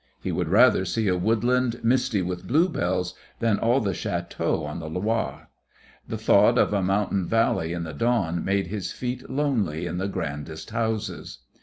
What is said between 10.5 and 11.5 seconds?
houses.